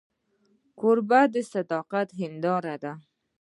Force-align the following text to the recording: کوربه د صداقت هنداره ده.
کوربه 0.79 1.21
د 1.33 1.35
صداقت 1.53 2.07
هنداره 2.19 2.75
ده. 2.83 2.93